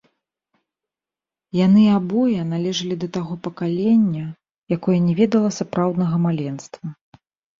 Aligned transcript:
Яны 1.65 1.83
абое 1.97 2.39
належалі 2.53 2.95
да 3.03 3.09
таго 3.19 3.33
пакалення, 3.49 4.23
якое 4.79 4.97
не 5.09 5.13
ведала 5.19 5.49
сапраўднага 5.59 6.15
маленства. 6.25 6.85